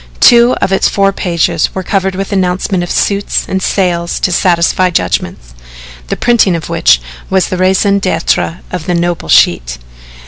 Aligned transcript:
Two 0.19 0.53
of 0.53 0.71
its 0.71 0.89
four 0.89 1.13
pages 1.13 1.75
were 1.75 1.83
covered 1.83 2.15
with 2.15 2.33
announcements 2.33 2.83
of 2.83 2.89
suits 2.97 3.45
and 3.47 3.61
sales 3.61 4.19
to 4.21 4.31
satisfy 4.31 4.89
judgments 4.89 5.53
the 6.07 6.17
printing 6.17 6.55
of 6.55 6.69
which 6.69 6.99
was 7.29 7.49
the 7.49 7.57
raison 7.57 7.99
d'etre 7.99 8.61
of 8.71 8.87
the 8.87 8.95
noble 8.95 9.29
sheet. 9.29 9.77